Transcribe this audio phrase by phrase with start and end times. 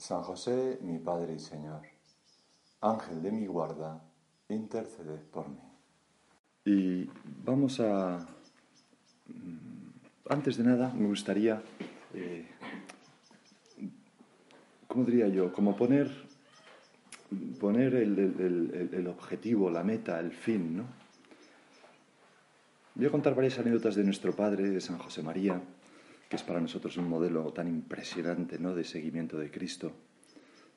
[0.00, 1.82] San José, mi Padre y Señor,
[2.80, 4.02] Ángel de mi guarda,
[4.48, 5.60] intercede por mí.
[6.64, 7.10] Y
[7.44, 8.26] vamos a...
[9.26, 11.62] Mm, antes de nada, me gustaría,
[12.14, 12.48] eh,
[14.86, 15.52] ¿cómo diría yo?
[15.52, 16.10] Como poner,
[17.60, 20.84] poner el, el objetivo, la meta, el fin, ¿no?
[22.94, 25.60] Voy a contar varias anécdotas de nuestro Padre, de San José María,
[26.30, 28.72] que es para nosotros un modelo tan impresionante ¿no?
[28.72, 29.90] de seguimiento de Cristo,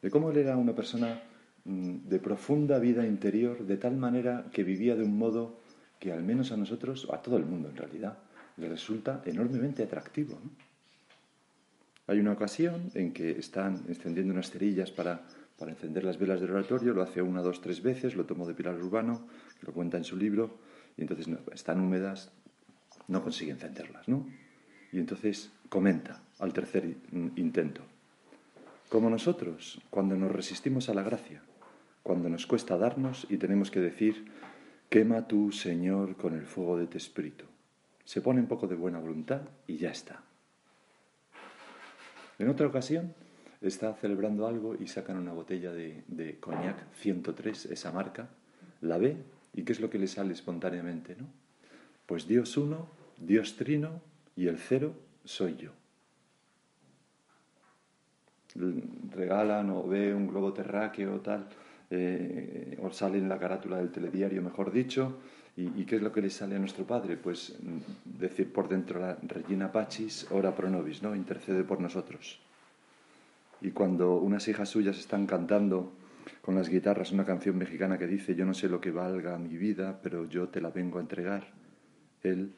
[0.01, 1.21] de cómo él era una persona
[1.63, 5.61] mm, de profunda vida interior, de tal manera que vivía de un modo
[5.99, 8.17] que al menos a nosotros, a todo el mundo en realidad,
[8.57, 10.39] le resulta enormemente atractivo.
[12.07, 15.21] Hay una ocasión en que están encendiendo unas cerillas para,
[15.59, 18.55] para encender las velas del oratorio, lo hace una, dos, tres veces, lo tomó de
[18.55, 19.27] Pilar Urbano,
[19.61, 20.57] lo cuenta en su libro,
[20.97, 22.31] y entonces están húmedas,
[23.07, 24.27] no consigue encenderlas, ¿no?
[24.93, 26.95] Y entonces comenta al tercer
[27.35, 27.81] intento,
[28.89, 31.41] como nosotros, cuando nos resistimos a la gracia,
[32.03, 34.31] cuando nos cuesta darnos y tenemos que decir,
[34.89, 37.45] quema tú, Señor, con el fuego de tu espíritu.
[38.05, 40.21] Se pone un poco de buena voluntad y ya está.
[42.37, 43.15] En otra ocasión
[43.61, 48.29] está celebrando algo y sacan una botella de, de coñac 103, esa marca,
[48.81, 49.17] la ve
[49.55, 51.15] y ¿qué es lo que le sale espontáneamente?
[51.15, 51.25] ¿no?
[52.05, 54.01] Pues Dios uno, Dios trino,
[54.35, 55.71] y el cero soy yo.
[59.15, 61.47] Regalan o ve un globo terráqueo o tal,
[61.89, 65.19] eh, o sale en la carátula del telediario, mejor dicho,
[65.55, 67.15] y, qué es lo que le sale a nuestro Padre?
[67.15, 71.15] Pues mm, decir por dentro la Regina Pachis, ora pro nobis, ¿no?
[71.15, 72.39] Intercede por nosotros.
[73.61, 75.93] Y cuando unas hijas suyas están cantando
[76.41, 79.55] con las guitarras una canción mexicana que dice, yo no sé lo que valga mi
[79.55, 81.51] vida, pero yo te la vengo a entregar,
[82.23, 82.53] él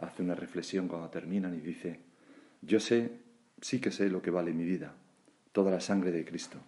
[0.00, 2.00] hace una reflexión cuando terminan y dice,
[2.62, 3.12] yo sé,
[3.60, 4.94] sí que sé lo que vale mi vida,
[5.52, 6.58] toda la sangre de Cristo.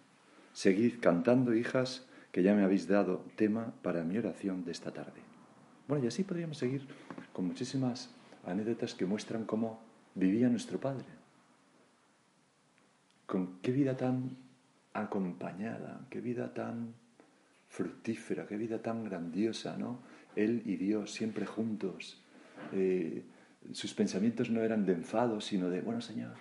[0.53, 5.21] Seguid cantando, hijas, que ya me habéis dado tema para mi oración de esta tarde.
[5.87, 6.85] Bueno, y así podríamos seguir
[7.33, 8.09] con muchísimas
[8.45, 9.79] anécdotas que muestran cómo
[10.15, 11.05] vivía nuestro Padre.
[13.25, 14.37] Con qué vida tan
[14.93, 16.93] acompañada, qué vida tan
[17.69, 19.99] fructífera, qué vida tan grandiosa, ¿no?
[20.35, 22.21] Él y Dios siempre juntos,
[22.73, 23.23] eh,
[23.73, 26.35] sus pensamientos no eran de enfado, sino de, bueno Señor,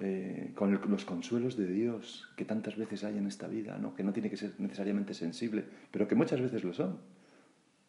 [0.00, 3.94] eh, con los consuelos de Dios que tantas veces hay en esta vida, ¿no?
[3.94, 6.98] que no tiene que ser necesariamente sensible, pero que muchas veces lo son.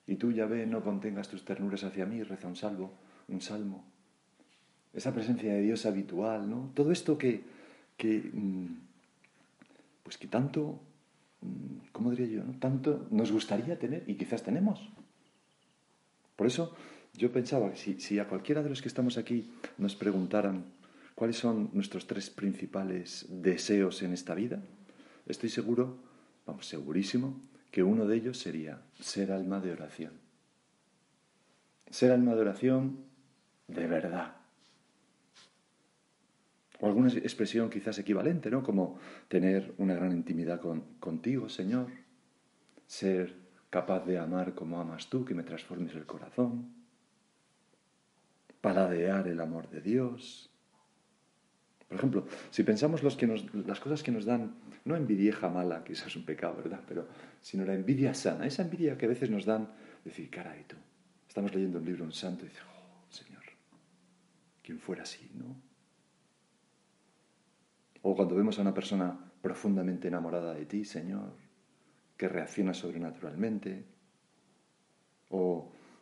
[0.08, 3.86] Y tú, ya ve, no contengas tus ternuras hacia mí, reza un salvo, un salmo.
[4.94, 6.72] Esa presencia de Dios habitual, ¿no?
[6.74, 7.44] Todo esto que,
[7.96, 8.66] que mm,
[10.04, 10.82] pues que tanto,
[11.42, 12.44] mm, ¿cómo diría yo?
[12.60, 14.92] Tanto nos gustaría tener y quizás tenemos.
[16.36, 16.76] Por eso
[17.14, 20.66] yo pensaba que si, a cualquiera de los que estamos aquí nos preguntaran
[21.16, 24.62] cuáles son nuestros tres principales deseos en esta vida,
[25.28, 25.98] estoy seguro,
[26.46, 27.40] vamos, segurísimo,
[27.70, 30.14] que uno de ellos sería ser alma de oración.
[31.90, 33.06] Ser alma de oración
[33.68, 34.36] de verdad.
[36.80, 38.64] O alguna expresión quizás equivalente, ¿no?
[38.64, 41.88] Como tener una gran intimidad con, contigo, Señor.
[42.88, 43.36] Ser
[43.70, 46.81] capaz de amar como amas tú, que me transformes el corazón
[48.62, 50.50] paladear el amor de Dios.
[51.88, 54.56] Por ejemplo, si pensamos las cosas que nos dan,
[54.86, 56.80] no envidieja mala, que eso es un pecado, ¿verdad?
[56.88, 57.08] Pero,
[57.42, 59.70] sino la envidia sana, esa envidia que a veces nos dan,
[60.06, 60.78] decir, caray, tú,
[61.28, 63.44] estamos leyendo un libro, un santo, y dices, oh, Señor,
[64.64, 65.56] quien fuera así, ¿no?
[68.04, 71.34] O cuando vemos a una persona profundamente enamorada de ti, Señor,
[72.18, 73.86] que reacciona sobrenaturalmente,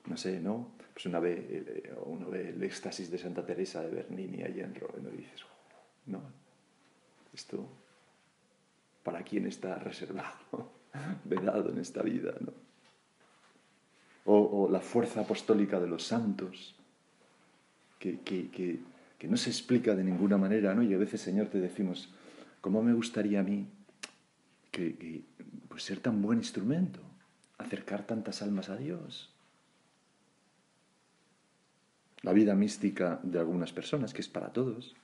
[0.10, 0.72] no sé, ¿no?
[0.94, 4.76] Pues una vez eh, uno ve el éxtasis de Santa Teresa de Bernini allá en
[4.76, 5.46] Roma y dices,
[6.08, 6.22] no,
[7.34, 7.66] esto,
[9.04, 10.72] para quién está reservado,
[11.24, 12.54] vedado en esta vida, ¿no?
[14.32, 16.76] O, la fuerza apostólica de los santos,
[17.98, 18.80] que, que,
[19.28, 20.84] no se explica de ninguna manera, ¿no?
[20.84, 22.14] Y a veces, Señor, te decimos,
[22.62, 23.68] ¿cómo me gustaría a mí
[24.70, 25.24] que,
[25.68, 27.00] pues ser tan buen instrumento,
[27.58, 29.34] acercar tantas almas a Dios?
[32.22, 34.96] La vida mística de algunas personas, que es para todos.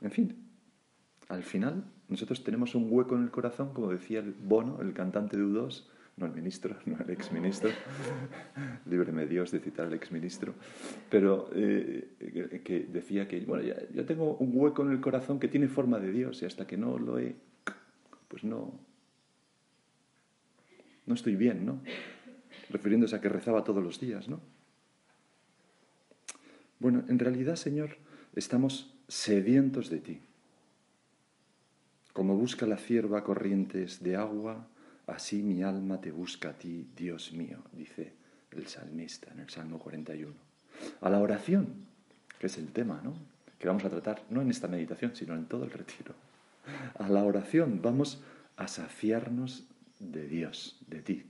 [0.00, 0.36] En fin,
[1.28, 5.36] al final nosotros tenemos un hueco en el corazón, como decía el Bono, el cantante
[5.36, 5.84] de U2,
[6.16, 7.70] no el ministro, no el exministro,
[8.86, 10.54] líbreme Dios de citar al exministro,
[11.10, 15.68] pero eh, que decía que, bueno, ya, tengo un hueco en el corazón que tiene
[15.68, 17.34] forma de Dios y hasta que no lo he,
[18.28, 18.78] pues no,
[21.06, 21.80] no estoy bien, ¿no?
[22.70, 24.40] Refiriéndose a que rezaba todos los días, ¿no?
[26.84, 27.96] Bueno, en realidad, Señor,
[28.34, 30.20] estamos sedientos de ti.
[32.12, 34.66] Como busca la cierva corrientes de agua,
[35.06, 38.12] así mi alma te busca a ti, Dios mío, dice
[38.50, 40.34] el salmista en el Salmo 41.
[41.00, 41.68] A la oración,
[42.38, 43.14] que es el tema, ¿no?
[43.58, 46.14] Que vamos a tratar no en esta meditación, sino en todo el retiro.
[46.98, 48.22] A la oración vamos
[48.58, 49.64] a saciarnos
[50.00, 51.24] de Dios, de ti.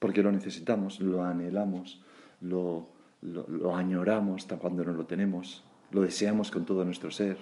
[0.00, 2.02] Porque lo necesitamos, lo anhelamos,
[2.40, 2.90] lo,
[3.22, 7.38] lo, lo añoramos hasta cuando no lo tenemos, lo deseamos con todo nuestro ser.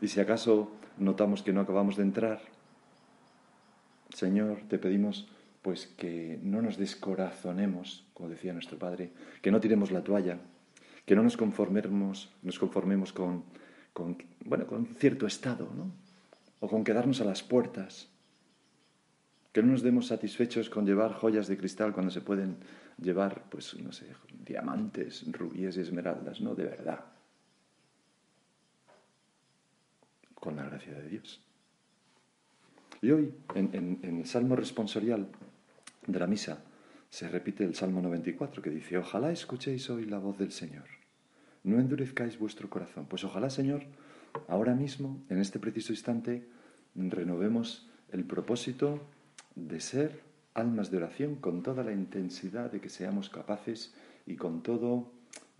[0.00, 2.40] Y si acaso notamos que no acabamos de entrar,
[4.10, 5.28] Señor, te pedimos
[5.62, 10.38] pues que no nos descorazonemos, como decía nuestro Padre, que no tiremos la toalla,
[11.06, 13.44] que no nos conformemos, nos conformemos con,
[13.94, 15.90] con, bueno, con cierto estado, ¿no?
[16.60, 18.08] O con quedarnos a las puertas,
[19.52, 22.58] que no nos demos satisfechos con llevar joyas de cristal cuando se pueden
[22.98, 24.06] llevar, pues, no sé,
[24.44, 26.54] diamantes, rubíes y esmeraldas, ¿no?
[26.54, 27.04] De verdad.
[30.44, 31.40] con la gracia de Dios.
[33.00, 35.26] Y hoy, en, el Salmo responsorial
[36.06, 36.62] de la misa,
[37.08, 40.84] se repite el Salmo 94 que dice, ojalá escuchéis hoy la voz del Señor,
[41.62, 43.06] no endurezcáis vuestro corazón.
[43.06, 43.84] Pues ojalá, Señor,
[44.46, 46.46] ahora mismo, en este preciso instante,
[46.94, 49.00] renovemos el propósito
[49.54, 50.20] de ser
[50.54, 53.92] almas de oración con toda la intensidad de que seamos capaces
[54.26, 55.10] y con todo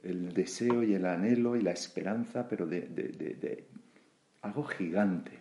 [0.03, 3.67] el deseo y el anhelo y la esperanza, pero de,
[4.43, 5.33] algo gigante,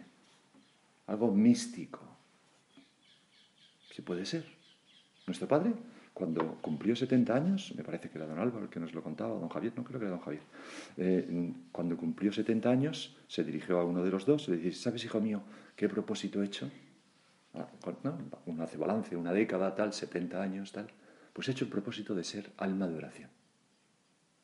[1.07, 1.99] algo místico.
[3.91, 4.45] Si puede ser.
[5.27, 5.73] Nuestro padre,
[6.13, 9.39] cuando cumplió 70 años, me parece que era don Álvaro el que nos lo contaba,
[9.39, 10.43] don Javier, no creo que era don Javier,
[10.97, 14.81] eh, cuando cumplió 70 años, se dirigió a uno de los dos y le dice,
[14.81, 15.43] ¿sabes, hijo mío,
[15.75, 16.69] qué propósito he hecho?
[17.55, 17.67] Ah,
[18.45, 20.87] uno hace balance, una década, tal, 70 años, tal.
[21.33, 23.29] Pues he hecho el propósito de ser alma de oración.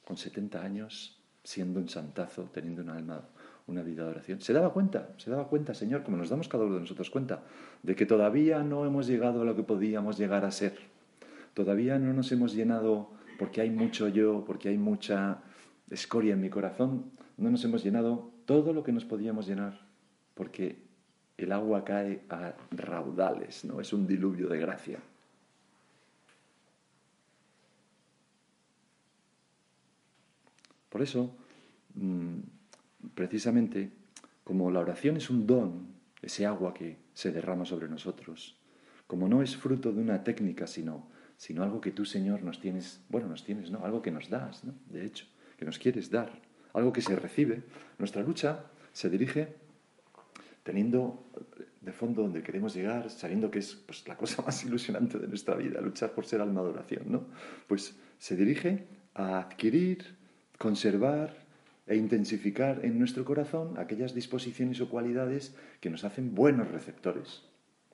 [0.06, 3.24] Con 70 años, siendo un santazo, teniendo una alma
[3.70, 4.42] una vida de oración.
[4.42, 7.44] Se daba cuenta, se daba cuenta, Señor, como nos damos cada uno de nosotros cuenta,
[7.84, 10.78] de que todavía no hemos llegado a lo que podíamos llegar a ser.
[11.54, 15.42] Todavía no nos hemos llenado, porque hay mucho yo, porque hay mucha
[15.90, 19.80] escoria en mi corazón, no nos hemos llenado todo lo que nos podíamos llenar,
[20.34, 20.89] porque
[21.44, 23.80] el agua cae a raudales, ¿no?
[23.80, 25.00] Es un diluvio de gracia.
[30.90, 31.32] Por eso,
[31.96, 32.40] mm,
[33.14, 33.92] precisamente
[34.44, 35.88] como la oración es un don,
[36.22, 38.58] ese agua que se derrama sobre nosotros,
[39.08, 43.00] como no es fruto de una técnica, sino, sino algo que tú, Señor, nos tienes,
[43.10, 43.86] bueno, nos tienes, ¿no?
[43.86, 44.74] Algo que nos das, ¿no?
[44.90, 45.26] De hecho,
[45.58, 46.32] que nos quieres dar,
[46.74, 47.64] algo que se recibe.
[47.98, 49.56] Nuestra lucha se dirige
[50.70, 51.26] teniendo
[51.82, 55.56] de fondo donde queremos llegar, sabiendo que es pues, la cosa más ilusionante de nuestra
[55.56, 57.26] vida, luchar por ser alma de oración, ¿no?
[57.66, 58.86] Pues se dirige
[59.16, 60.16] a adquirir,
[60.60, 61.34] conservar,
[61.88, 67.42] e intensificar en nuestro corazón aquellas disposiciones o cualidades que nos hacen buenos receptores.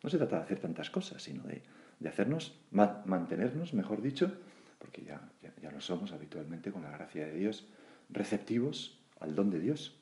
[0.03, 1.63] No se trata de hacer tantas cosas, sino de,
[2.05, 4.34] hacernos, mantenernos, mejor dicho,
[4.79, 5.22] porque ya,
[5.63, 7.70] ya, lo somos habitualmente con la gracia de Dios,
[8.10, 9.98] receptivos al don de Dios.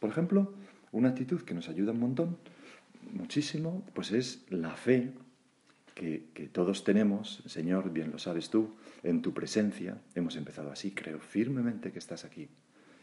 [0.00, 0.52] Por ejemplo,
[0.94, 2.38] una actitud que nos ayuda un montón,
[3.12, 5.10] muchísimo, pues es la fe
[5.94, 8.70] que, todos tenemos, Señor, bien lo sabes tú,
[9.02, 9.98] en tu presencia.
[10.14, 12.48] Hemos empezado así, creo firmemente que estás aquí.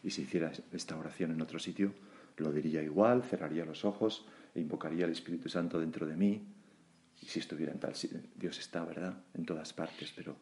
[0.03, 1.93] Y si hiciera esta oración en otro sitio,
[2.37, 6.41] lo diría igual, cerraría los ojos e invocaría al Espíritu Santo dentro de mí.
[7.21, 7.93] Y si estuviera en tal
[8.35, 9.17] Dios está, ¿verdad?
[9.33, 10.35] En todas partes, pero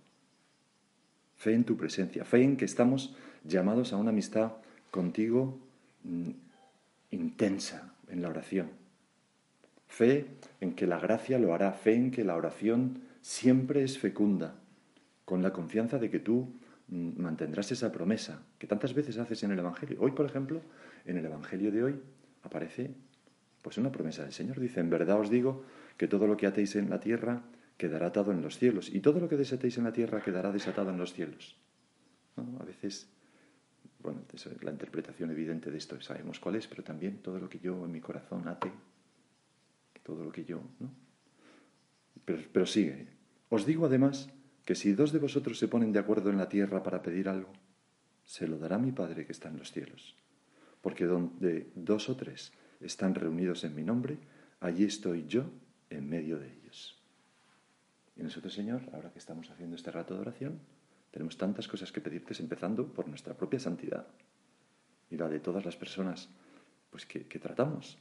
[1.36, 4.53] fe en tu presencia, fe en que estamos llamados a una amistad
[4.91, 5.60] contigo
[6.03, 6.29] mm,
[7.12, 8.70] intensa en la oración.
[9.88, 10.28] Fe
[10.62, 14.56] en que la gracia lo hará, fe en que la oración siempre es fecunda,
[15.25, 16.54] con la confianza de que tú
[16.88, 19.98] mm, mantendrás esa promesa que tantas veces haces en el Evangelio.
[20.00, 20.62] Hoy, por ejemplo,
[21.06, 22.00] en el Evangelio de hoy
[22.44, 22.92] aparece
[23.62, 24.60] pues una promesa del Señor.
[24.60, 25.63] Dice, en verdad os digo
[25.98, 27.44] que todo lo que atéis en la tierra
[27.78, 30.89] quedará atado en los cielos y todo lo que desatéis en la tierra quedará desatado
[30.89, 31.58] en los cielos.
[32.38, 33.10] A veces,
[34.01, 34.22] bueno,
[34.62, 37.91] la interpretación evidente de esto sabemos cuál es, pero también todo lo que yo en
[37.91, 38.72] mi corazón ate,
[40.03, 40.89] todo lo que yo, ¿no?
[42.25, 43.08] Pero, pero sigue.
[43.50, 44.29] Os digo además
[44.65, 47.51] que si dos de vosotros se ponen de acuerdo en la tierra para pedir algo,
[48.25, 50.15] se lo dará mi Padre que está en los cielos.
[50.82, 54.20] Porque donde dos o tres están reunidos en mi nombre,
[54.60, 55.50] allí estoy yo
[55.89, 57.01] en medio de ellos.
[58.15, 60.60] Y nosotros, Señor, ahora que estamos haciendo este rato de oración,
[61.12, 64.06] tenemos tantas cosas que pedirte, empezando por nuestra propia santidad
[65.10, 66.30] y la de todas las personas
[66.92, 67.98] pues, que, tratamos.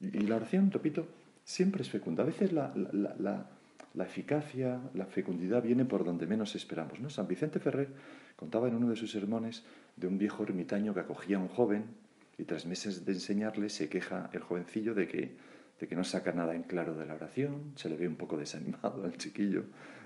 [0.00, 1.06] Y, la oración, repito,
[1.44, 2.22] siempre es fecunda.
[2.22, 2.72] A veces la,
[3.98, 6.98] eficacia, la fecundidad viene por donde menos esperamos.
[7.12, 7.88] San Vicente Ferrer
[8.36, 9.64] contaba en uno de sus sermones
[9.96, 11.84] de un viejo ermitaño que acogía a un joven
[12.38, 15.36] y tras meses de enseñarle se queja el jovencillo de que,
[15.80, 18.36] de que no saca nada en claro de la oración, se le ve un poco
[18.36, 19.64] desanimado al chiquillo,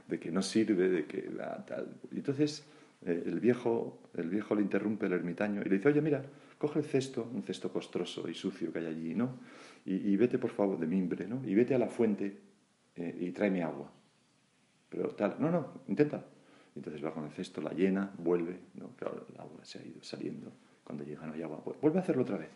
[0.08, 1.88] de que no sirve, de que la, tal.
[2.10, 2.64] Y entonces
[3.04, 6.22] eh, el, viejo, el viejo le interrumpe el ermitaño y le dice, oye, mira,
[6.58, 9.38] coge el cesto, un cesto costroso y sucio que hay allí, ¿no?
[9.84, 11.42] Y, vete, por favor, de mimbre, ¿no?
[11.44, 12.38] Y vete a la fuente
[12.94, 13.90] eh, y tráeme agua.
[14.88, 16.24] Pero tal, no, no, intenta.
[16.76, 18.90] Entonces va con el cesto, la llena, vuelve, ¿no?
[18.96, 20.52] Claro, el agua se ha ido saliendo.
[20.84, 22.50] Cuando llega no hay agua, vuelve a hacerlo otra vez.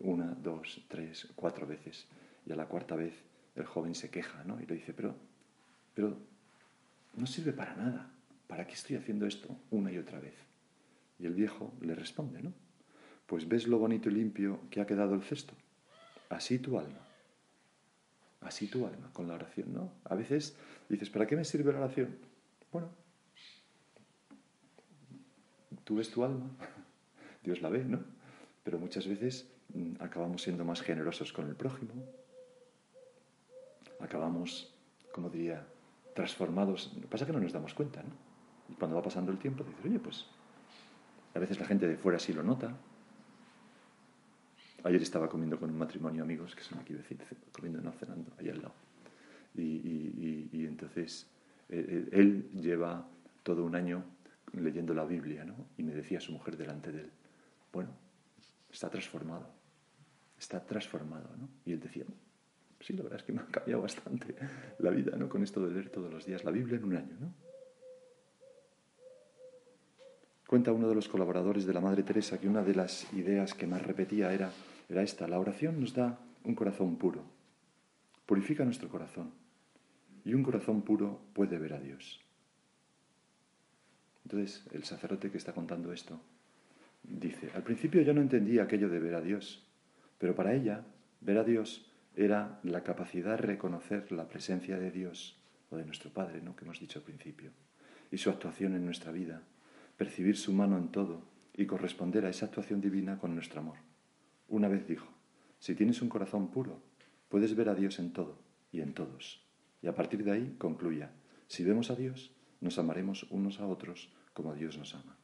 [0.00, 2.06] Una, dos, tres, cuatro veces.
[2.44, 3.14] Y a la cuarta vez
[3.56, 4.60] el joven se queja, ¿no?
[4.60, 5.14] Y le dice, pero,
[5.94, 6.16] pero
[7.14, 8.10] no sirve para nada.
[8.46, 10.34] ¿Para qué estoy haciendo esto una y otra vez?
[11.18, 12.52] Y el viejo le responde, ¿no?
[13.26, 15.54] Pues ves lo bonito y limpio que ha quedado el cesto.
[16.28, 16.98] Así tu alma.
[18.40, 19.92] Así tu alma con la oración, ¿no?
[20.04, 20.56] A veces
[20.88, 22.16] dices, ¿para qué me sirve la oración?
[22.72, 22.88] Bueno,
[25.84, 26.48] tú ves tu alma,
[27.44, 28.00] Dios la ve, ¿no?
[28.64, 31.92] Pero muchas veces mm, acabamos siendo más generosos con el prójimo,
[34.00, 34.72] acabamos,
[35.12, 35.66] como diría,
[36.14, 36.92] transformados.
[36.94, 38.10] Lo que pasa es que no nos damos cuenta, ¿no?
[38.68, 40.26] Y cuando va pasando el tiempo, dices, oye, pues
[41.34, 42.74] a veces la gente de fuera sí lo nota.
[44.84, 48.52] Ayer estaba comiendo con un matrimonio amigos, que son aquí vecinos, comiendo, no cenando, allá
[48.52, 48.74] al lado.
[49.56, 51.26] Y, entonces
[51.68, 53.06] eh, eh, él lleva
[53.42, 54.04] todo un año
[54.52, 55.54] leyendo la Biblia, ¿no?
[55.76, 57.10] Y me decía su mujer delante de él,
[57.72, 57.90] bueno,
[58.72, 59.48] está transformado,
[60.38, 61.48] está transformado, ¿no?
[61.64, 62.04] Y él decía,
[62.80, 64.34] sí, la verdad es que me ha cambiado bastante
[64.78, 65.28] la vida, ¿no?
[65.28, 67.34] Con esto de leer todos los días la Biblia en un año, ¿no?
[70.46, 73.68] Cuenta uno de los colaboradores de la Madre Teresa que una de las ideas que
[73.68, 74.50] más repetía era,
[74.88, 77.22] era esta, la oración nos da un corazón puro,
[78.26, 79.30] purifica nuestro corazón,
[80.24, 82.20] y un corazón puro puede ver a Dios.
[84.24, 86.20] Entonces, el sacerdote que está contando esto
[87.02, 89.66] dice, al principio yo no entendía aquello de ver a Dios,
[90.18, 90.84] pero para ella,
[91.20, 95.40] ver a Dios era la capacidad de reconocer la presencia de Dios
[95.70, 96.56] o de nuestro Padre, ¿no?
[96.56, 97.52] que hemos dicho al principio,
[98.10, 99.42] y su actuación en nuestra vida,
[99.96, 101.22] percibir su mano en todo
[101.54, 103.78] y corresponder a esa actuación divina con nuestro amor.
[104.48, 105.06] Una vez dijo,
[105.58, 106.82] si tienes un corazón puro,
[107.28, 108.38] puedes ver a Dios en todo
[108.72, 109.46] y en todos.
[109.82, 111.12] Y a partir de ahí concluya,
[111.46, 115.16] si vemos a Dios, nos amaremos unos a otros como Dios nos ama.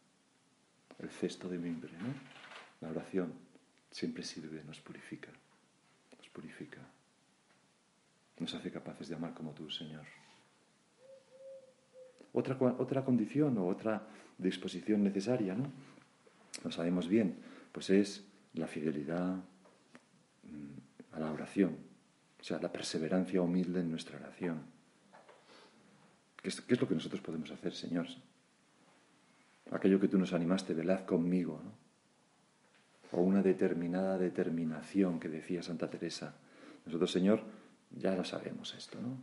[0.99, 2.15] El cesto de mimbre, ¿no?
[2.81, 3.33] La oración
[3.91, 5.31] siempre sirve, nos purifica
[6.37, 6.83] purifica.
[8.39, 10.05] Nos hace capaces de amar como tú, Señor.
[12.35, 15.73] Otra, otra condición o otra disposición necesaria, ¿no?
[16.63, 17.39] Lo sabemos bien,
[17.73, 19.37] pues es la fidelidad
[20.43, 21.79] mm, a la oración,
[22.39, 24.61] o sea, la perseverancia humilde en nuestra oración.
[26.43, 28.07] ¿Qué es, qué es lo que nosotros podemos hacer, Señor?
[29.71, 31.86] Aquello que tú nos animaste, velad conmigo, ¿no?
[33.13, 36.35] O una determinada determinación que decía Santa Teresa.
[36.85, 37.43] Nosotros, Señor,
[37.91, 39.17] ya lo sabemos esto, ¿no?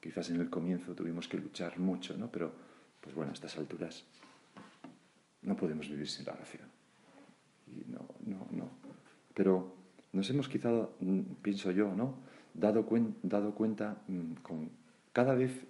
[0.00, 2.30] Quizás en el comienzo tuvimos que luchar mucho, ¿no?
[2.30, 2.52] Pero,
[3.00, 4.04] pues bueno, a estas alturas
[5.42, 6.68] no podemos vivir sin la oración.
[7.66, 8.68] Y no, no, no.
[9.34, 9.74] Pero
[10.12, 12.16] nos hemos quizá, mm, pienso yo, ¿no?
[12.52, 12.86] Dado,
[13.22, 14.70] dado cuenta mm, con
[15.12, 15.66] cada vez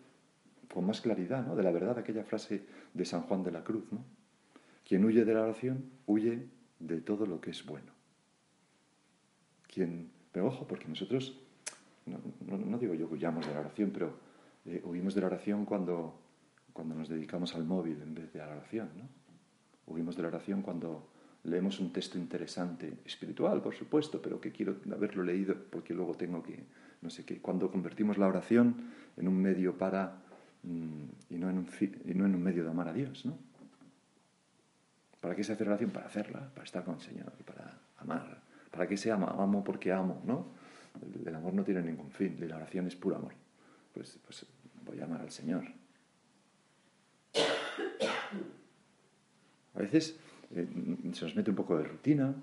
[0.73, 1.55] con más claridad, ¿no?
[1.55, 4.05] De la verdad aquella frase de San Juan de la Cruz, ¿no?
[4.87, 7.93] Quien huye de la oración huye de todo lo que es bueno.
[9.67, 11.39] Quien, pero ojo, porque nosotros,
[12.07, 14.15] no, digo yo que huyamos de la oración, pero
[14.67, 16.19] eh, huimos de la oración cuando,
[16.73, 19.09] cuando nos dedicamos al móvil en vez de a la oración, ¿no?
[19.87, 21.09] Huimos de la oración cuando
[21.45, 26.43] leemos un texto interesante, espiritual, por supuesto, pero que quiero haberlo leído porque luego tengo
[26.43, 26.65] que,
[27.03, 28.77] no sé qué, cuando convertimos la oración
[29.17, 30.23] en un medio para
[30.63, 33.37] mm, y, no en un, y no en un medio de amar a Dios, ¿no?
[35.25, 35.89] ¿Para qué se hace oración?
[35.89, 38.43] Para hacerla, para estar con el Señor, para amar.
[38.71, 39.35] ¿Para qué se ama?
[39.39, 40.49] Amo porque amo, ¿no?
[41.25, 43.33] El, amor no tiene ningún fin, la oración es puro amor.
[43.95, 44.45] Pues, pues
[44.85, 45.65] voy a amar al Señor.
[49.75, 50.15] A veces
[50.55, 50.67] eh,
[51.15, 52.35] se nos mete un poco de rutina.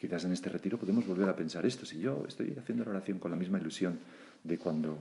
[0.00, 1.84] Quizás en este retiro podemos volver a pensar esto.
[1.84, 3.98] Si yo estoy haciendo la oración con la misma ilusión
[4.42, 4.96] de cuando,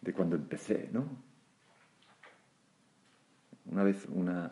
[0.00, 1.26] de, cuando empecé, ¿no?
[3.70, 4.50] Una vez una,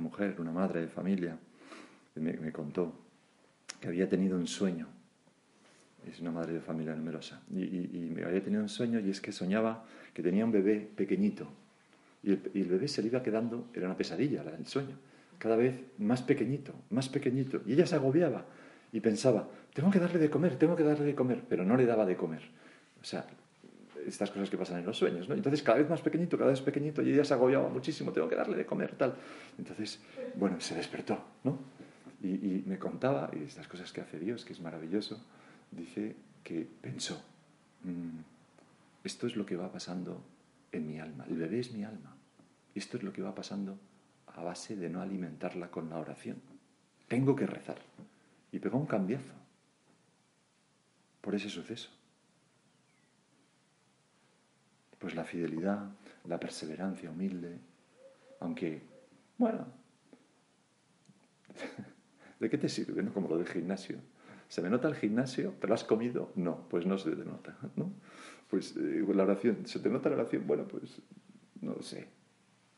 [0.00, 1.38] mujer, una madre de familia,
[2.14, 2.92] me, contó
[3.80, 4.86] que había tenido un sueño.
[6.06, 7.42] Es una madre de familia numerosa.
[7.50, 11.48] Y, y, había tenido un sueño y es que soñaba que tenía un bebé pequeñito
[12.22, 14.96] y el, bebé se le iba quedando, era una pesadilla el sueño,
[15.38, 17.62] cada vez más pequeñito, más pequeñito.
[17.64, 18.44] Y ella se agobiaba
[18.92, 21.86] y pensaba, tengo que darle de comer, tengo que darle de comer, pero no le
[21.86, 22.42] daba de comer.
[23.00, 23.24] O sea,
[24.08, 25.34] estas cosas que pasan en los sueños, ¿no?
[25.34, 28.36] Entonces cada vez más pequeñito, cada vez pequeñito, y ella se agobiaba muchísimo, tengo que
[28.36, 29.14] darle de comer, tal.
[29.58, 30.00] Entonces,
[30.34, 31.58] bueno, se despertó, ¿no?
[32.22, 35.20] Y, me contaba, y estas cosas que hace Dios, que es maravilloso,
[35.70, 37.22] dice que pensó,
[37.84, 38.18] mm,
[39.04, 40.20] esto es lo que va pasando
[40.72, 41.24] en mi alma.
[41.28, 42.16] El bebé es mi alma.
[42.74, 43.78] Esto es lo que va pasando
[44.26, 46.40] a base de no alimentarla con la oración.
[47.06, 47.78] Tengo que rezar.
[48.52, 49.34] Y pegó un cambiazo
[51.20, 51.90] por ese suceso.
[54.98, 55.90] Pues la fidelidad,
[56.26, 57.58] la perseverancia humilde,
[58.40, 58.82] aunque,
[59.36, 59.66] bueno,
[62.40, 63.02] ¿de qué te sirve?
[63.02, 63.12] No?
[63.12, 63.98] Como lo del gimnasio.
[64.48, 65.54] ¿Se me nota el gimnasio?
[65.60, 66.32] ¿Te lo has comido?
[66.34, 67.56] No, pues no se te nota.
[67.76, 67.92] ¿no?
[68.48, 70.46] Pues eh, la oración, ¿se te nota la oración?
[70.46, 71.02] Bueno, pues
[71.60, 72.08] no lo sé,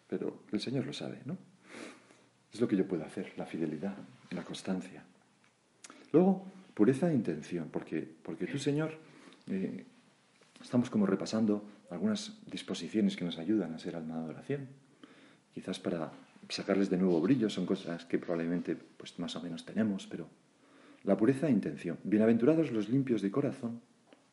[0.09, 1.39] pero el Señor lo sabe, ¿no?
[2.53, 3.97] Es lo que yo puedo hacer, la fidelidad,
[4.31, 5.05] la constancia.
[6.13, 8.99] Luego, pureza de intención, porque, porque tú, Señor,
[9.47, 9.85] eh,
[10.61, 14.69] estamos como repasando algunas disposiciones que nos ayudan a ser alma de oración.
[15.53, 16.13] Quizás para
[16.49, 20.29] sacarles de nuevo brillo, son cosas que probablemente pues, más o menos tenemos, pero
[21.05, 21.99] la pureza de intención.
[22.05, 23.81] Bienaventurados los limpios de corazón,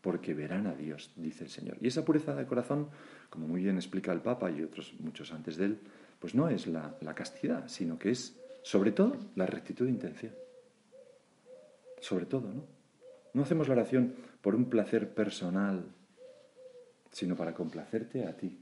[0.01, 1.77] porque verán a Dios, dice el Señor.
[1.81, 2.89] Y esa pureza de corazón,
[3.29, 5.79] como muy bien explica el Papa y otros muchos antes de él,
[6.19, 10.33] pues no es la, castidad, sino que es, sobre todo, la rectitud de intención.
[11.99, 12.65] Sobre todo, ¿no?
[13.33, 15.85] No hacemos la oración por un placer personal,
[17.17, 18.55] sino para complacerte a ti.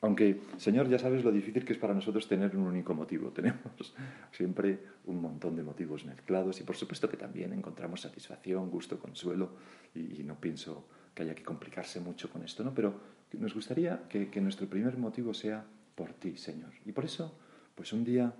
[0.00, 3.30] Aunque, Señor, ya sabes lo difícil que es para nosotros tener un único motivo.
[3.38, 3.94] Tenemos
[4.32, 9.50] siempre un montón de motivos mezclados y por supuesto que también encontramos satisfacción, gusto, consuelo
[9.94, 12.74] y, no pienso que haya que complicarse mucho con esto, ¿no?
[12.74, 12.98] Pero
[13.34, 16.72] nos gustaría que, nuestro primer motivo sea por ti, Señor.
[16.84, 17.38] Y por eso,
[17.76, 18.34] pues un día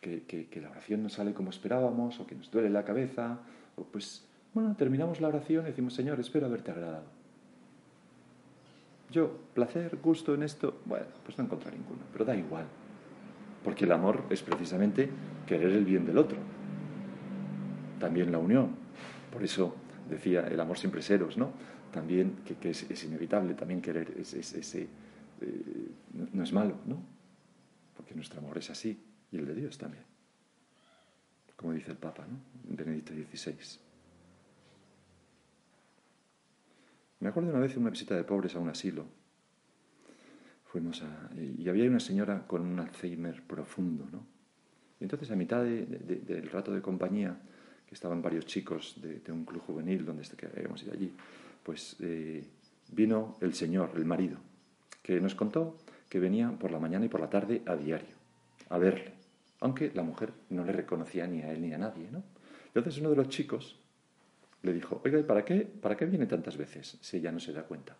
[0.00, 3.40] que, que, la oración no sale como esperábamos o que nos duele la cabeza,
[3.74, 7.04] o pues, bueno, terminamos la oración y decimos, Señor, espero haberte agradado.
[9.10, 12.64] Yo, placer, gusto en esto, bueno, pues no encuentro ninguno, pero da igual.
[13.64, 15.10] Porque el amor es precisamente
[15.46, 16.38] querer el bien del otro.
[17.98, 18.70] También la unión.
[19.32, 19.74] Por eso
[20.08, 21.52] decía, el amor siempre es eros, ¿no?
[21.92, 24.88] También, que, es, inevitable también querer ese...
[25.40, 25.90] Eh,
[26.32, 27.02] no, es malo, ¿no?
[27.96, 30.04] Porque nuestro amor es así, y el de Dios también.
[31.56, 32.38] Como dice el Papa, ¿no?
[32.76, 33.89] Benedicto XVI.
[37.20, 39.04] Me acuerdo una vez en una visita de pobres a un asilo.
[40.64, 41.02] Fuimos
[41.36, 44.24] y había una señora con un Alzheimer profundo, ¿no?
[44.98, 47.36] Y entonces a mitad del rato de compañía,
[47.86, 51.12] que estaban varios chicos de, un club juvenil donde habíamos ido allí,
[51.62, 52.44] pues eh,
[52.92, 54.38] vino el señor, el marido,
[55.02, 55.76] que nos contó
[56.08, 58.14] que venía por la mañana y por la tarde a diario,
[58.68, 59.12] a verle,
[59.60, 62.22] aunque la mujer no le reconocía ni a él ni a nadie, ¿no?
[62.74, 63.79] Entonces uno de los chicos
[64.62, 67.52] le dijo, oiga, ¿y para qué, para qué viene tantas veces si ella no se
[67.52, 67.96] da cuenta?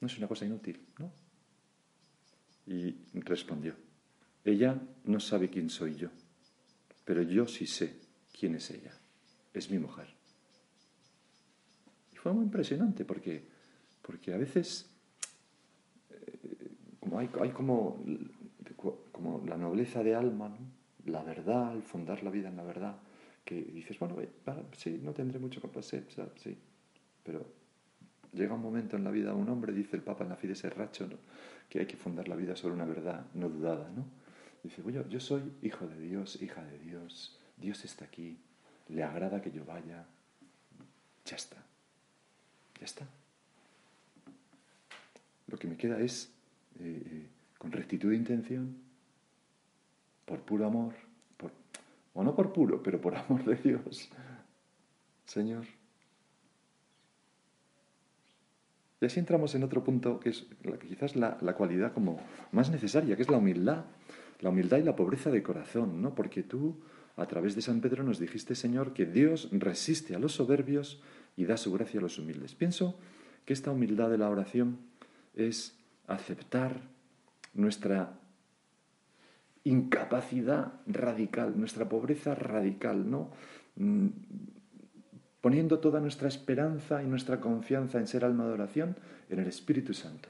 [0.00, 1.10] No es una cosa inútil, ¿no?
[2.66, 3.74] Y respondió,
[4.44, 6.10] ella no sabe quién soy yo,
[7.04, 7.96] pero yo sí sé
[8.38, 8.92] quién es ella,
[9.54, 10.08] es mi mujer.
[12.12, 13.42] Y fue muy impresionante porque,
[14.02, 14.90] porque a veces
[16.10, 18.04] eh, como hay, hay como,
[19.12, 20.75] como la nobleza de alma, ¿no?
[21.06, 22.96] La verdad, el fundar la vida en la verdad,
[23.44, 24.16] que dices, bueno,
[24.76, 26.02] sí, no tendré mucho que pasar,
[26.36, 26.56] sí,
[27.22, 27.46] pero
[28.32, 31.06] llega un momento en la vida un hombre, dice el Papa en la Fide Serracho,
[31.06, 31.16] ¿no?
[31.68, 34.04] que hay que fundar la vida sobre una verdad no dudada, ¿no?
[34.62, 38.36] Dice, yo, yo soy hijo de Dios, hija de Dios, Dios está aquí,
[38.88, 40.04] le agrada que yo vaya,
[41.24, 41.56] ya está,
[42.78, 43.06] ya está.
[45.46, 46.32] Lo que me queda es,
[46.80, 47.26] eh, eh,
[47.58, 48.76] con rectitud de intención,
[50.26, 50.92] por puro amor,
[52.12, 54.10] o no por puro, pero por amor de Dios,
[55.24, 55.64] Señor.
[59.00, 60.46] Y así entramos en otro punto que es
[60.88, 62.18] quizás la, la, cualidad como
[62.52, 63.84] más necesaria, que es la humildad.
[64.40, 66.14] La humildad y la pobreza de corazón, ¿no?
[66.14, 66.80] Porque tú,
[67.16, 71.00] a través de San Pedro, nos dijiste, Señor, que Dios resiste a los soberbios
[71.36, 72.54] y da su gracia a los humildes.
[72.54, 72.98] Pienso
[73.44, 74.78] que esta humildad de la oración
[75.34, 76.80] es aceptar
[77.54, 78.18] nuestra
[79.66, 83.30] incapacidad radical, nuestra pobreza radical, ¿no?
[83.74, 84.06] Mm,
[85.40, 88.96] poniendo toda nuestra esperanza y nuestra confianza en ser alma de oración
[89.28, 90.28] en el Espíritu Santo,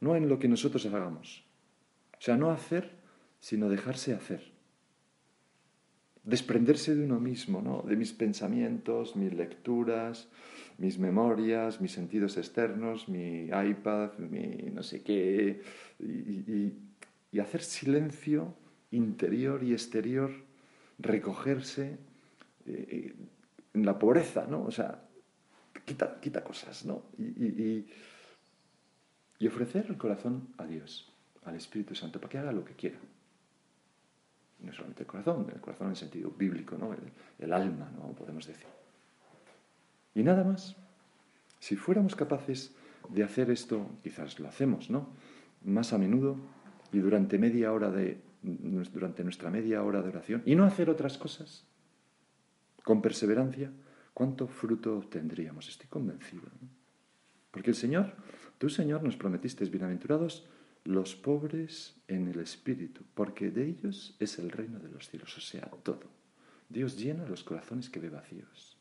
[0.00, 1.44] no en lo que nosotros hagamos.
[2.12, 2.90] O sea, no hacer,
[3.38, 4.52] sino dejarse hacer.
[6.22, 7.82] Desprenderse de uno mismo, ¿no?
[7.86, 10.28] de mis pensamientos, mis lecturas,
[10.78, 15.60] mis memorias, mis sentidos externos, mi iPad, mi no sé qué,
[17.40, 18.54] hacer silencio
[18.90, 20.30] interior y exterior,
[20.98, 21.98] recogerse
[22.66, 23.14] eh,
[23.72, 24.62] en la pobreza, ¿no?
[24.62, 25.02] O sea,
[25.84, 27.02] quita, cosas, ¿no?
[27.18, 27.86] Y,
[29.38, 31.12] y, ofrecer el corazón a Dios,
[31.44, 32.98] al Espíritu Santo, para que haga lo que quiera.
[34.60, 36.94] No solamente el corazón, el corazón en el sentido bíblico, ¿no?
[36.94, 38.12] El, el alma, ¿no?
[38.12, 38.66] Podemos decir.
[40.14, 40.76] Y nada más.
[41.58, 42.74] Si fuéramos capaces
[43.08, 45.08] de hacer esto, quizás lo hacemos, ¿no?
[45.62, 46.36] Más a menudo,
[46.94, 51.16] y durante media hora de durante nuestra media hora de oración y no hacer otras
[51.16, 51.64] cosas
[52.82, 53.72] con perseverancia,
[54.12, 55.68] ¿cuánto fruto obtendríamos?
[55.68, 56.42] Estoy convencido.
[57.50, 58.12] Porque el Señor,
[58.58, 60.46] tú Señor nos prometiste, bienaventurados
[60.84, 65.40] los pobres en el espíritu, porque de ellos es el reino de los cielos, o
[65.40, 66.04] sea, todo.
[66.68, 68.76] Dios llena los corazones que ve vacíos.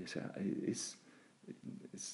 [0.00, 0.32] O sea,
[0.64, 0.96] es,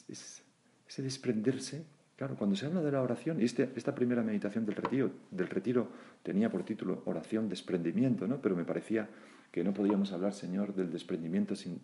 [0.08, 0.42] es
[0.88, 1.84] ese desprenderse
[2.16, 5.48] Claro, cuando se habla de la oración, y este, esta primera meditación del retiro, del
[5.48, 5.88] retiro
[6.22, 8.40] tenía por título oración desprendimiento, ¿no?
[8.40, 9.08] pero me parecía
[9.50, 11.80] que no podíamos hablar, Señor, del desprendimiento sin,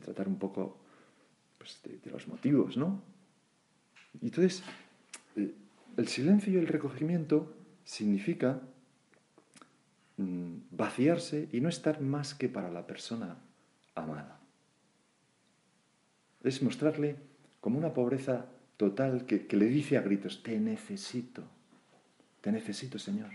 [0.00, 0.78] tratar un poco
[1.58, 3.00] pues, de, los motivos, ¿no?
[4.20, 4.62] Entonces,
[5.36, 5.54] eh,
[5.96, 8.60] el silencio y el recogimiento significa
[10.16, 13.36] mm, vaciarse y no estar más que para la persona
[13.94, 14.40] amada.
[16.42, 17.16] Es mostrarle
[17.60, 18.46] como una pobreza
[18.82, 21.44] total que, le dice a gritos, te necesito,
[22.40, 23.30] te necesito Señor,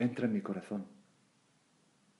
[0.00, 0.84] entra en mi corazón.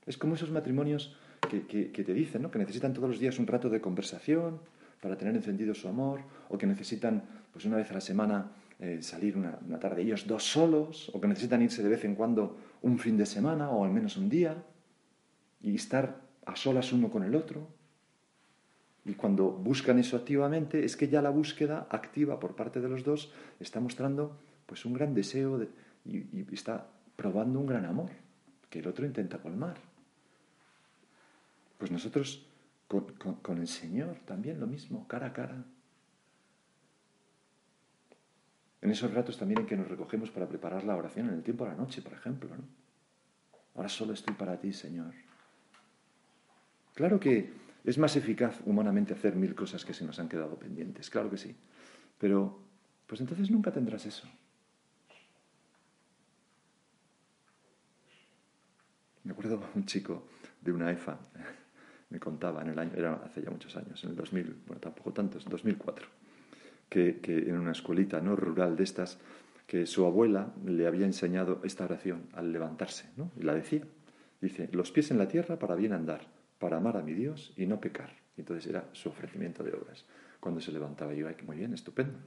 [0.07, 1.16] Es como esos matrimonios
[1.51, 2.53] que, te dicen, ¿no?
[2.53, 4.61] que necesitan todos los días un rato de conversación
[5.01, 8.98] para tener encendido su amor, o que necesitan pues una vez a la semana eh,
[9.03, 12.57] salir una, una, tarde ellos dos solos, o que necesitan irse de vez en cuando
[12.83, 14.62] un fin de semana o al menos un día,
[15.61, 17.66] y estar a solas uno con el otro.
[19.05, 23.05] Y cuando buscan eso activamente, es que ya la búsqueda activa por parte de los
[23.05, 25.67] dos está mostrando pues un gran deseo
[26.05, 28.11] y, está probando un gran amor
[28.69, 29.77] que el otro intenta colmar.
[31.79, 32.47] Pues nosotros
[32.87, 33.05] con,
[33.43, 35.65] con, el Señor también lo mismo, cara a cara.
[38.81, 41.65] En esos ratos también en que nos recogemos para preparar la oración, en el tiempo
[41.65, 42.51] de la noche, por ejemplo.
[42.55, 42.65] ¿no?
[43.75, 45.15] Ahora solo estoy para ti, Señor.
[46.95, 47.53] Claro que
[47.85, 51.37] es más eficaz humanamente hacer mil cosas que se nos han quedado pendientes, claro que
[51.37, 51.55] sí.
[52.19, 52.61] Pero,
[53.07, 54.29] pues entonces nunca tendrás eso.
[59.25, 60.27] Me acuerdo un chico
[60.61, 61.19] de una EFA,
[62.11, 65.12] me contaba en el año, era hace ya muchos años, en el 2000, bueno, tampoco
[65.12, 66.07] tantos, 2004,
[66.88, 69.19] que, que en una escuelita no rural de estas,
[69.67, 73.31] que su abuela le había enseñado esta oración al levantarse, ¿no?
[73.38, 73.83] Y la decía.
[74.41, 76.27] Dice, los pies en la tierra para bien andar,
[76.59, 78.14] para amar a mi Dios y no pecar.
[78.37, 80.05] Entonces era su ofrecimiento de obras.
[80.40, 82.18] Cuando se levantaba yo, ay, muy bien, estupendo.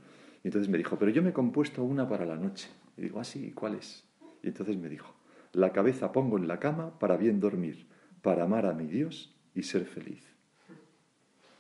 [0.44, 2.70] Y entonces me dijo, pero yo me he compuesto una para la noche.
[2.98, 4.04] Y digo, ah, sí, ¿cuál es?
[4.44, 5.14] Y entonces me dijo,
[5.54, 7.88] la cabeza pongo en la cama para bien dormir,
[8.22, 10.24] para amar a mi Dios y ser feliz.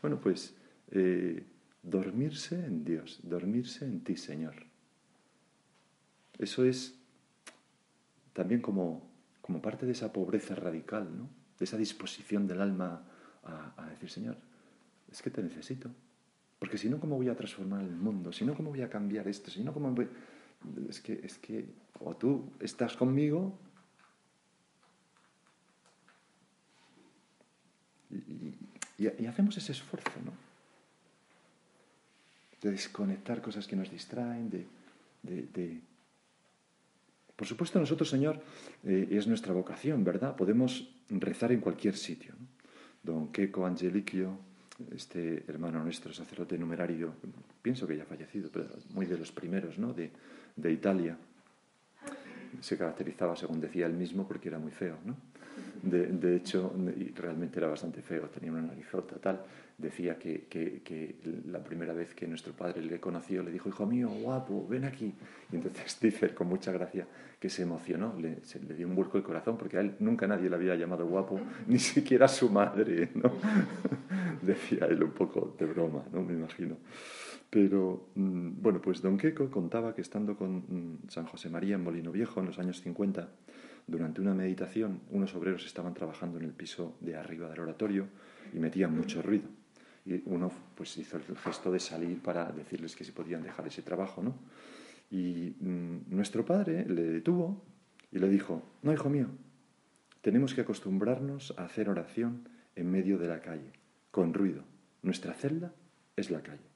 [0.01, 0.55] Bueno, pues
[0.91, 1.45] eh,
[1.83, 4.55] dormirse en Dios, dormirse en ti, Señor.
[6.39, 6.99] Eso es
[8.33, 9.09] también como,
[9.41, 11.40] como parte de esa pobreza radical, ¿no?
[11.61, 13.03] De esa disposición del alma
[13.43, 14.35] a, decir, Señor,
[15.11, 15.91] es que te necesito.
[16.57, 18.33] Porque si no, ¿cómo voy a transformar el mundo?
[18.33, 19.51] Si no, ¿cómo voy a cambiar esto?
[19.51, 20.09] Si no, ¿cómo voy...
[20.89, 21.65] Es que, es que
[21.99, 23.59] o tú estás conmigo
[28.97, 30.31] y, hacemos ese esfuerzo, ¿no?
[32.59, 34.65] De desconectar cosas que nos distraen, de,
[35.21, 35.81] de
[37.41, 38.39] por supuesto, nosotros, Señor,
[38.83, 40.35] eh, es nuestra vocación, ¿verdad?
[40.35, 42.35] Podemos rezar en cualquier sitio.
[43.01, 44.37] Don Queco Angeliquio,
[44.95, 47.15] este hermano nuestro, sacerdote numerario,
[47.63, 49.91] pienso que ya fallecido, pero muy de los primeros, ¿no?
[49.91, 50.11] De,
[50.71, 51.17] Italia.
[52.59, 55.17] Se caracterizaba, según decía él mismo, porque era muy feo, ¿no?
[55.83, 56.73] De, hecho,
[57.15, 59.41] realmente era bastante feo, tenía una narizota, tal.
[59.77, 61.15] Decía que, que,
[61.47, 65.13] la primera vez que nuestro padre le conoció le dijo, hijo mío, guapo, ven aquí.
[65.51, 67.07] Y entonces dice, con mucha gracia,
[67.39, 68.41] que se emocionó, le,
[68.75, 71.79] dio un vuelco el corazón, porque a él nunca nadie le había llamado guapo, ni
[71.79, 73.09] siquiera su madre.
[74.41, 76.21] Decía él un poco de broma, ¿no?
[76.21, 76.77] Me imagino.
[77.49, 81.83] Pero, mm, bueno, pues Don Queco contaba que estando con mm, San José María en
[81.83, 83.27] Molino Viejo en los años 50,
[83.91, 88.07] durante una meditación, unos obreros estaban trabajando en el piso de arriba del oratorio
[88.53, 89.49] y metían mucho ruido.
[90.05, 93.81] Y uno pues hizo el gesto de salir para decirles que si podían dejar ese
[93.81, 94.35] trabajo, ¿no?
[95.11, 97.61] Y mm, nuestro padre le detuvo
[98.11, 99.27] y le dijo, no, hijo mío,
[100.21, 103.73] tenemos que acostumbrarnos a hacer oración en medio de la calle,
[104.09, 104.63] con ruido.
[105.03, 105.73] Nuestra celda
[106.15, 106.71] es la calle.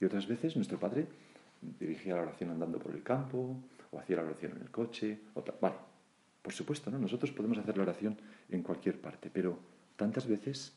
[0.00, 1.06] Y otras veces nuestro padre
[1.60, 5.44] dirigía la oración andando por el campo, o hacía la oración en el coche, o
[5.60, 5.76] Vale,
[6.42, 6.98] por supuesto, ¿no?
[6.98, 9.58] Nosotros podemos hacer la oración en cualquier parte, pero
[9.96, 10.72] tantas veces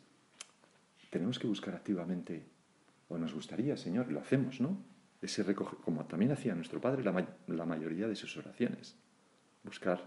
[1.10, 2.43] tenemos que buscar activamente,
[3.08, 4.78] o nos gustaría, Señor, lo hacemos, ¿no?
[5.21, 8.95] Ese recoge, como también hacía nuestro Padre la, mayoría de sus oraciones,
[9.63, 10.04] buscar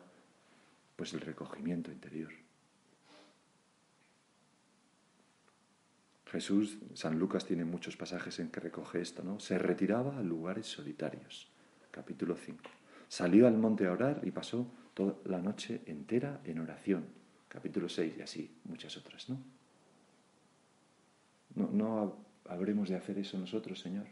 [0.94, 2.32] pues el recogimiento interior.
[6.26, 9.40] Jesús, San Lucas tiene muchos pasajes en que recoge esto, ¿no?
[9.40, 11.48] Se retiraba a lugares solitarios.
[11.90, 12.62] Capítulo 5.
[13.08, 17.04] Salió al monte a orar y pasó toda la noche entera en oración.
[17.48, 19.38] Capítulo 6 y así muchas otras, ¿no?
[21.54, 22.16] No,
[22.48, 24.06] habremos de hacer eso nosotros, Señor.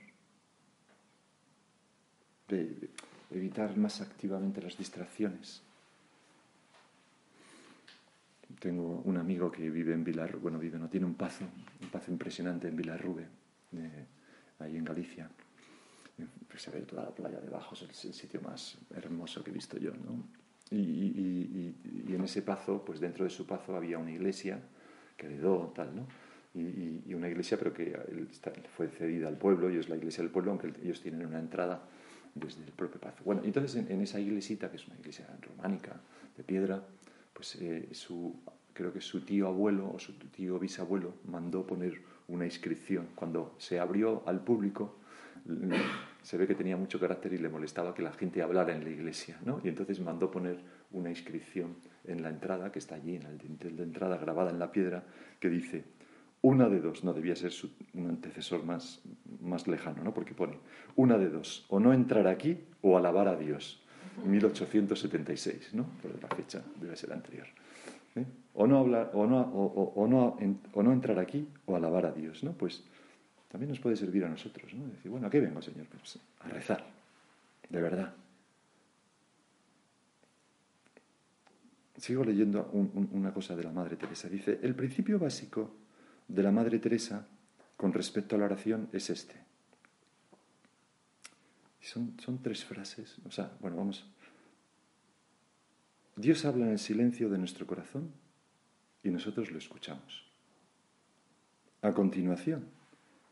[2.49, 2.91] De
[3.31, 5.63] evitar más activamente las distracciones.
[8.61, 11.47] Tengo un amigo que vive en Vilar, bueno, vive, no tiene un pazo,
[11.81, 13.27] un pazo impresionante en Vilarrube,
[14.59, 15.31] ahí en Galicia.
[16.49, 19.79] Pues se ve toda la playa debajo, es el, sitio más hermoso que he visto
[19.79, 20.44] yo, ¿no?
[20.77, 21.75] Y,
[22.15, 24.61] en ese pazo, pues dentro de su pazo había una iglesia
[25.17, 26.07] que heredó, tal, ¿no?
[26.55, 27.97] Y, una iglesia, pero que
[28.77, 31.83] fue cedida al pueblo, y es la iglesia del pueblo, aunque ellos tienen una entrada
[32.35, 33.23] desde el propio pazo.
[33.25, 36.01] Bueno, entonces en, en esa iglesita, que es una iglesia románica,
[36.37, 36.83] de piedra,
[37.33, 38.35] pues eh, su,
[38.73, 43.09] creo que su tío abuelo o su tío bisabuelo mandó poner una inscripción.
[43.15, 44.97] Cuando se abrió al público,
[46.25, 48.89] se ve que tenía mucho carácter y le molestaba que la gente hablara en la
[48.89, 49.61] iglesia, ¿no?
[49.63, 50.57] Y entonces mandó poner
[50.91, 54.59] una inscripción en la entrada, que está allí, en el dintel de entrada, grabada en
[54.59, 55.05] la piedra,
[55.39, 55.85] que dice,
[56.41, 59.03] una de dos, no debía ser su, un antecesor más,
[59.43, 60.15] más lejano, ¿no?
[60.15, 60.59] Porque pone,
[60.97, 63.83] una de dos, o no entrar aquí o alabar a Dios.
[64.25, 65.87] 1876, ¿no?
[66.01, 67.47] Pero la fecha debe ser anterior.
[68.17, 68.25] ¿eh?
[68.55, 70.39] O, no hablar, o, no, o, no,
[70.73, 72.53] o no entrar aquí o alabar a Dios, ¿no?
[72.53, 72.85] Pues
[73.55, 74.89] también nos puede servir a nosotros, ¿no?
[74.89, 75.87] Decir, bueno, ¿a qué vengo, Señor?
[75.87, 76.85] Pues a rezar,
[77.69, 78.13] de verdad.
[81.97, 84.29] Sigo leyendo una cosa de la Madre Teresa.
[84.29, 85.73] Dice, el principio básico
[86.27, 87.29] de la Madre Teresa
[87.77, 89.37] con respecto a la oración es este.
[91.81, 93.19] Son, son tres frases.
[93.25, 94.05] O sea, bueno, vamos.
[96.17, 98.11] Dios habla en el silencio de nuestro corazón
[99.05, 100.25] y nosotros lo escuchamos.
[101.83, 102.83] A continuación,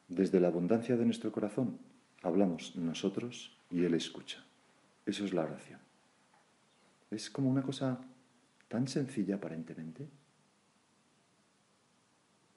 [0.09, 1.79] desde la abundancia de nuestro corazón,
[2.23, 4.45] hablamos nosotros y Él escucha.
[5.07, 5.81] Eso es la oración.
[7.11, 8.01] Es como una cosa
[8.69, 10.09] tan sencilla aparentemente.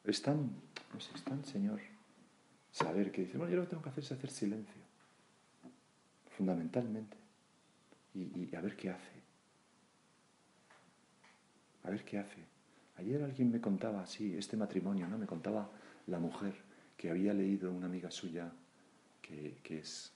[0.03, 0.51] Es tan,
[0.93, 1.81] no sé, es tan, Señor,
[2.71, 4.85] saber que dice, bueno, yo lo que tengo que hacer es hacer silencio
[6.35, 7.17] fundamentalmente,
[8.13, 9.21] y, a ver qué hace.
[11.83, 12.43] A ver qué hace.
[12.97, 15.17] Ayer alguien me contaba así, este matrimonio, ¿no?
[15.17, 15.69] Me contaba
[16.07, 16.55] la mujer
[16.95, 18.51] que había leído una amiga suya
[19.21, 20.13] que, es,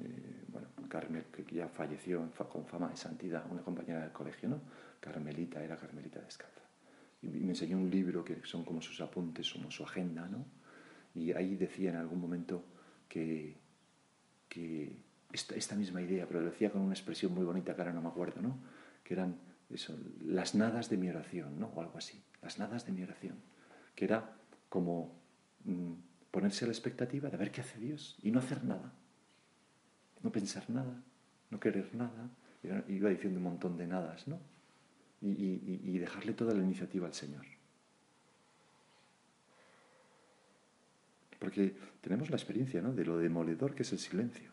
[0.00, 4.60] eh, bueno, Carmel, que ya falleció con fama de santidad, una compañera del colegio, ¿no?
[5.00, 6.60] Carmelita, era Carmelita Descalza.
[7.22, 10.44] Y me enseñó un libro que son como sus apuntes, como su agenda, ¿no?
[11.14, 12.62] Y ahí decía en algún momento
[13.08, 13.56] que,
[14.48, 14.96] que
[15.32, 18.08] esta, misma idea, pero lo decía con una expresión muy bonita que ahora no me
[18.08, 18.58] acuerdo, ¿no?
[19.02, 19.38] Que eran
[19.70, 21.68] eso, las nadas de mi oración, ¿no?
[21.68, 23.36] O algo así, las nadas de mi oración,
[23.94, 24.36] que era
[24.68, 25.25] como
[26.30, 28.92] ponerse a la expectativa de ver qué hace Dios y no hacer nada,
[30.22, 31.02] no pensar nada,
[31.50, 32.28] no querer nada,
[32.88, 34.38] iba diciendo un montón de nadas, ¿no?
[35.22, 37.44] Y, dejarle toda la iniciativa al Señor.
[41.38, 42.92] Porque tenemos la experiencia ¿no?
[42.92, 44.50] de lo demoledor que es el silencio.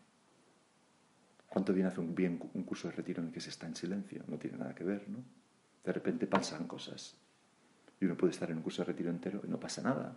[1.48, 2.14] ¿Cuánto bien hace un,
[2.54, 4.24] un curso de retiro en el que se está en silencio?
[4.26, 5.18] No tiene nada que ver, ¿no?
[5.84, 7.14] De repente pasan cosas.
[8.00, 10.16] Y uno puede estar en un curso de retiro entero y no pasa nada.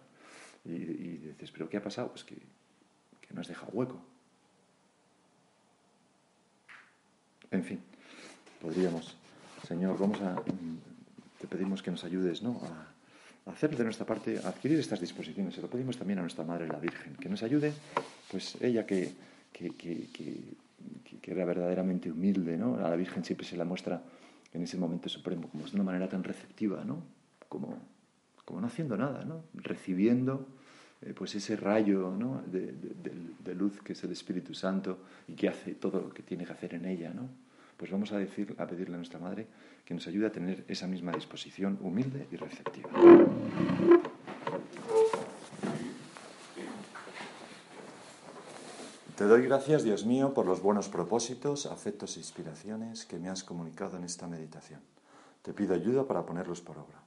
[0.68, 2.10] Y, dices, ¿pero qué ha pasado?
[2.10, 4.02] Pues que, que nos deja hueco.
[7.52, 7.80] En fin,
[8.62, 9.16] podríamos,
[9.66, 10.36] Señor, vamos a
[11.40, 12.60] te pedimos que nos ayudes ¿no?
[12.64, 15.56] a, hacer de nuestra parte, adquirir estas disposiciones.
[15.56, 17.72] Se lo pedimos también a nuestra Madre la Virgen, que nos ayude,
[18.30, 19.14] pues ella que,
[19.54, 20.10] que, que,
[21.22, 22.76] que era verdaderamente humilde, ¿no?
[22.76, 24.02] A la Virgen siempre se la muestra
[24.54, 27.02] en ese momento supremo, como de una manera tan receptiva, ¿no?
[27.48, 27.78] Como,
[28.48, 29.44] como no haciendo nada, ¿no?
[29.56, 30.48] Recibiendo
[31.02, 32.14] eh, pues ese rayo
[32.48, 36.54] de, luz que es el Espíritu Santo y que hace todo lo que tiene que
[36.54, 37.12] hacer en ella.
[37.76, 39.48] Pues vamos a, decir, a pedirle a nuestra Madre
[39.84, 42.90] que nos ayude a tener esa misma disposición humilde y receptiva.
[49.18, 53.44] Te doy gracias, Dios mío, por los buenos propósitos, afectos e inspiraciones que me has
[53.44, 54.80] comunicado en esta meditación.
[55.42, 57.07] Te pido ayuda para ponerlos por obra.